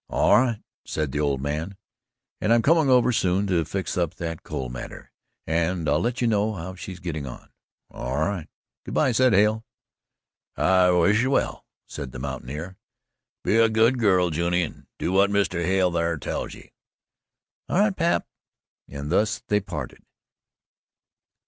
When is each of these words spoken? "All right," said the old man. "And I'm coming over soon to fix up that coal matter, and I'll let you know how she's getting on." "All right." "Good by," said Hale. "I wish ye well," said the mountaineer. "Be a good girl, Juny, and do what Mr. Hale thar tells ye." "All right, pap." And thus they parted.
"All 0.09 0.35
right," 0.35 0.59
said 0.83 1.11
the 1.11 1.19
old 1.19 1.41
man. 1.43 1.77
"And 2.39 2.51
I'm 2.51 2.63
coming 2.63 2.89
over 2.89 3.11
soon 3.11 3.45
to 3.45 3.63
fix 3.65 3.95
up 3.95 4.15
that 4.15 4.41
coal 4.41 4.67
matter, 4.67 5.11
and 5.45 5.87
I'll 5.87 5.99
let 5.99 6.21
you 6.21 6.27
know 6.27 6.53
how 6.53 6.73
she's 6.73 6.99
getting 6.99 7.27
on." 7.27 7.51
"All 7.91 8.17
right." 8.17 8.47
"Good 8.83 8.95
by," 8.95 9.11
said 9.11 9.33
Hale. 9.33 9.63
"I 10.57 10.89
wish 10.89 11.21
ye 11.21 11.27
well," 11.27 11.67
said 11.87 12.13
the 12.13 12.17
mountaineer. 12.17 12.77
"Be 13.43 13.57
a 13.59 13.69
good 13.69 13.99
girl, 13.99 14.31
Juny, 14.31 14.65
and 14.65 14.87
do 14.97 15.11
what 15.11 15.29
Mr. 15.29 15.63
Hale 15.63 15.91
thar 15.91 16.17
tells 16.17 16.55
ye." 16.55 16.71
"All 17.69 17.77
right, 17.79 17.95
pap." 17.95 18.25
And 18.87 19.11
thus 19.11 19.43
they 19.49 19.59
parted. 19.59 20.01